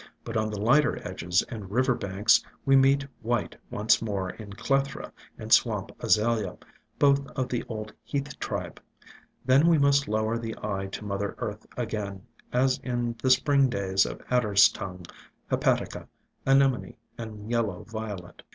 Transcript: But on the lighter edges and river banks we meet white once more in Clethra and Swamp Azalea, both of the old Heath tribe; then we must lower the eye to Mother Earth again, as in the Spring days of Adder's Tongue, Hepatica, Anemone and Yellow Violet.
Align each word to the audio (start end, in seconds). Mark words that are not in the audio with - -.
But 0.23 0.35
on 0.35 0.49
the 0.49 0.59
lighter 0.59 0.99
edges 1.07 1.43
and 1.49 1.69
river 1.69 1.93
banks 1.93 2.43
we 2.65 2.75
meet 2.75 3.05
white 3.21 3.55
once 3.69 4.01
more 4.01 4.31
in 4.31 4.53
Clethra 4.53 5.11
and 5.37 5.53
Swamp 5.53 5.91
Azalea, 6.03 6.57
both 6.97 7.27
of 7.35 7.49
the 7.49 7.63
old 7.69 7.93
Heath 8.03 8.39
tribe; 8.39 8.81
then 9.45 9.67
we 9.67 9.77
must 9.77 10.07
lower 10.07 10.39
the 10.39 10.55
eye 10.63 10.87
to 10.87 11.05
Mother 11.05 11.35
Earth 11.37 11.67
again, 11.77 12.23
as 12.51 12.79
in 12.79 13.15
the 13.21 13.29
Spring 13.29 13.69
days 13.69 14.07
of 14.07 14.23
Adder's 14.31 14.69
Tongue, 14.69 15.05
Hepatica, 15.51 16.07
Anemone 16.47 16.97
and 17.19 17.51
Yellow 17.51 17.83
Violet. 17.83 18.41